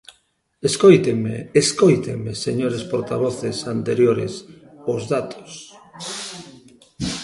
Escóitenme, 0.69 1.35
escóitenme, 1.61 2.31
señores 2.45 2.81
portavoces 2.91 3.57
anteriores, 3.75 4.33
os 4.93 5.01
datos. 5.13 5.51